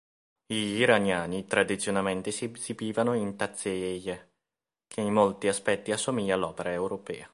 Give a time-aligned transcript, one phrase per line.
[0.47, 7.29] Gli iraniani tradizionalmente si esibivano in "Tazeeieh",che in molti aspetti assomiglia all'Opera europea.